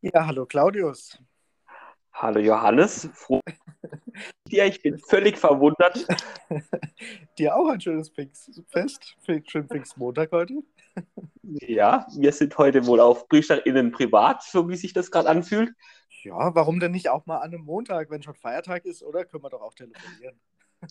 [0.00, 1.18] Ja, hallo Claudius.
[2.12, 3.40] Hallo Johannes, froh
[4.48, 6.06] dir, ich bin völlig verwundert.
[7.38, 10.54] Dir auch ein schönes Pfingstfest, schönen Pfingstmontag heute.
[11.42, 15.72] Ja, wir sind heute wohl auf PriesterInnen privat, so wie sich das gerade anfühlt.
[16.22, 19.24] Ja, warum denn nicht auch mal an einem Montag, wenn schon Feiertag ist, oder?
[19.24, 20.38] Können wir doch auch telefonieren.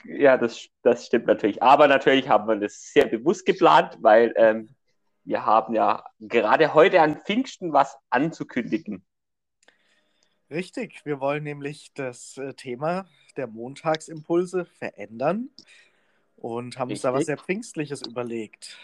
[0.06, 1.62] Ja, das, das stimmt natürlich.
[1.62, 4.76] Aber natürlich haben wir das sehr bewusst geplant, weil ähm,
[5.28, 9.06] wir haben ja gerade heute an Pfingsten was anzukündigen.
[10.50, 15.50] Richtig, wir wollen nämlich das äh, Thema der Montagsimpulse verändern
[16.38, 16.92] und haben Richtig.
[16.92, 18.78] uns da was sehr Pfingstliches überlegt.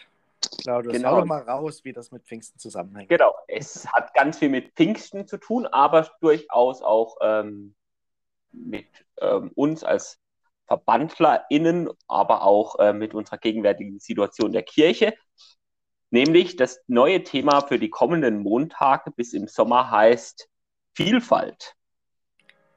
[0.62, 1.22] Claudius, genau.
[1.22, 3.08] doch mal raus, wie das mit Pfingsten zusammenhängt.
[3.08, 7.74] Genau, es hat ganz viel mit Pfingsten zu tun, aber durchaus auch ähm,
[8.52, 8.88] mit
[9.22, 10.20] ähm, uns als
[10.68, 15.14] VerbandlerInnen, aber auch äh, mit unserer gegenwärtigen Situation der Kirche.
[16.14, 20.48] Nämlich das neue Thema für die kommenden Montage bis im Sommer heißt
[20.94, 21.76] Vielfalt.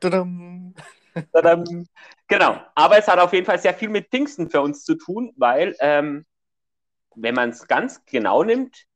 [0.01, 0.75] Tadam.
[1.35, 1.87] Tadam.
[2.29, 5.35] Genau, aber es hat auf jeden Fall sehr viel mit Pfingsten für uns zu tun,
[5.37, 6.25] weil, ähm,
[7.15, 8.87] wenn man es ganz genau nimmt,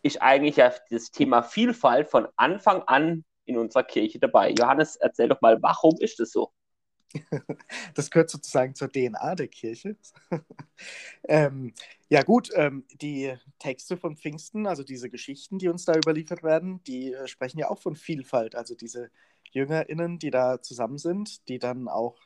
[0.00, 4.52] ist eigentlich ja das Thema Vielfalt von Anfang an in unserer Kirche dabei.
[4.52, 6.50] Johannes, erzähl doch mal, warum ist das so?
[7.94, 9.96] Das gehört sozusagen zur DNA der Kirche.
[11.28, 11.72] ähm,
[12.08, 16.82] ja gut, ähm, die Texte von Pfingsten, also diese Geschichten, die uns da überliefert werden,
[16.84, 18.54] die äh, sprechen ja auch von Vielfalt.
[18.54, 19.10] Also diese
[19.52, 22.16] JüngerInnen, die da zusammen sind, die dann auch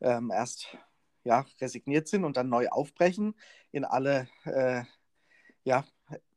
[0.00, 0.76] ähm, erst
[1.24, 3.34] ja, resigniert sind und dann neu aufbrechen,
[3.72, 4.82] in alle äh,
[5.64, 5.84] ja,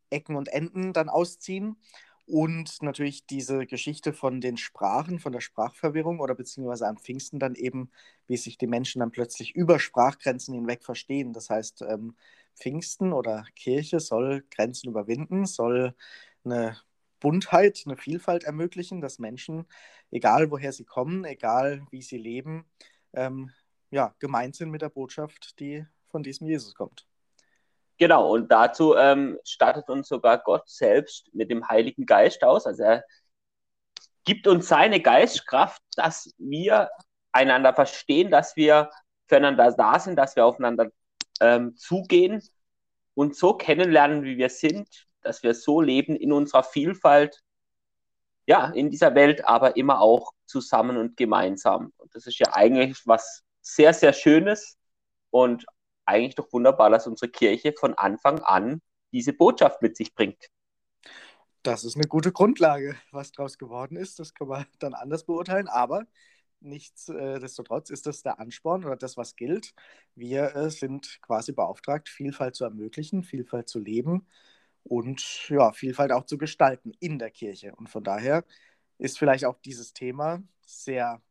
[0.10, 1.78] Ecken und Enden dann ausziehen
[2.26, 7.56] und natürlich diese Geschichte von den Sprachen, von der Sprachverwirrung oder beziehungsweise am Pfingsten dann
[7.56, 7.92] eben,
[8.28, 11.34] wie sich die Menschen dann plötzlich über Sprachgrenzen hinweg verstehen.
[11.34, 12.16] Das heißt, ähm,
[12.56, 15.96] Pfingsten oder Kirche soll Grenzen überwinden, soll
[16.46, 16.78] eine
[17.20, 19.66] Buntheit, eine Vielfalt ermöglichen, dass Menschen,
[20.12, 22.66] egal woher sie kommen, egal wie sie leben,
[23.14, 23.52] ähm,
[23.92, 27.08] ja, gemeint sind mit der Botschaft, die von diesem Jesus kommt.
[28.04, 32.68] Genau, und dazu ähm, stattet uns sogar Gott selbst mit dem Heiligen Geist aus.
[32.68, 33.06] Also er
[34.26, 36.90] gibt uns seine Geistkraft, dass wir
[37.32, 38.90] einander verstehen, dass wir
[39.30, 40.90] füreinander da sind, dass wir aufeinander
[41.40, 42.44] ähm, zugehen
[43.14, 47.40] und so kennenlernen, wie wir sind, dass wir so leben in unserer Vielfalt,
[48.48, 51.94] ja, in dieser Welt, aber immer auch zusammen und gemeinsam.
[51.96, 54.78] Und das ist ja eigentlich was sehr, sehr Schönes
[55.30, 55.66] und
[56.06, 58.82] eigentlich doch wunderbar, dass unsere Kirche von Anfang an
[59.12, 60.50] diese Botschaft mit sich bringt.
[61.62, 62.96] Das ist eine gute Grundlage.
[63.12, 66.06] Was daraus geworden ist, das kann man dann anders beurteilen, aber
[66.60, 69.74] nichtsdestotrotz ist das der Ansporn oder das, was gilt.
[70.16, 74.28] Wir äh, sind quasi beauftragt, Vielfalt zu ermöglichen, Vielfalt zu leben
[74.84, 77.76] und ja, Vielfalt auch zu gestalten in der Kirche.
[77.76, 78.44] Und von daher
[78.98, 81.22] ist vielleicht auch dieses Thema sehr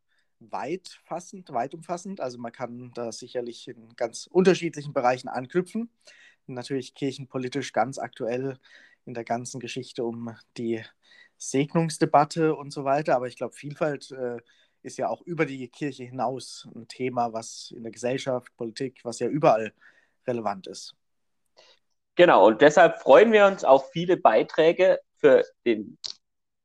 [0.50, 2.20] weit fassend, weit umfassend.
[2.20, 5.91] Also man kann da sicherlich in ganz unterschiedlichen Bereichen anknüpfen.
[6.47, 8.58] Natürlich kirchenpolitisch ganz aktuell
[9.04, 10.82] in der ganzen Geschichte um die
[11.36, 13.16] Segnungsdebatte und so weiter.
[13.16, 14.38] Aber ich glaube, Vielfalt äh,
[14.82, 19.19] ist ja auch über die Kirche hinaus ein Thema, was in der Gesellschaft, Politik, was
[19.19, 19.72] ja überall
[20.26, 20.97] relevant ist.
[22.14, 25.98] Genau, und deshalb freuen wir uns auf viele Beiträge für den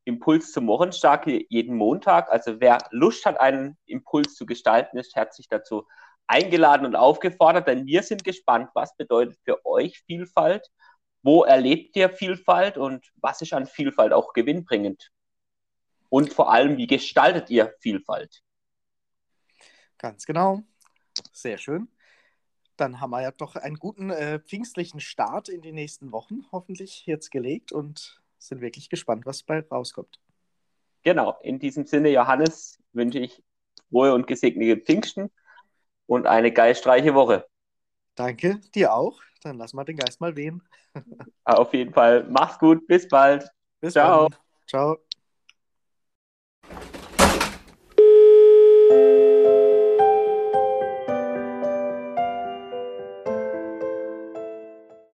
[0.07, 2.31] Impuls zum Wochenstark jeden Montag.
[2.31, 5.85] Also wer Lust hat, einen Impuls zu gestalten, ist herzlich dazu
[6.27, 10.69] eingeladen und aufgefordert, denn wir sind gespannt, was bedeutet für euch Vielfalt,
[11.23, 15.11] wo erlebt ihr Vielfalt und was ist an Vielfalt auch gewinnbringend?
[16.09, 18.41] Und vor allem, wie gestaltet ihr Vielfalt?
[19.97, 20.63] Ganz genau.
[21.33, 21.89] Sehr schön.
[22.77, 27.05] Dann haben wir ja doch einen guten äh, pfingstlichen Start in die nächsten Wochen hoffentlich
[27.05, 30.19] jetzt gelegt und sind wirklich gespannt, was bei rauskommt.
[31.03, 33.43] Genau, in diesem Sinne, Johannes, wünsche ich
[33.89, 35.31] frohe und gesegnete Pfingsten
[36.05, 37.45] und eine geistreiche Woche.
[38.15, 39.21] Danke, dir auch.
[39.43, 40.61] Dann lass mal den Geist mal wehen.
[41.43, 42.25] Auf jeden Fall.
[42.29, 43.47] Mach's gut, bis bald.
[43.79, 44.29] Bis Ciao.
[44.29, 44.41] Bald.
[44.67, 45.06] Ciao.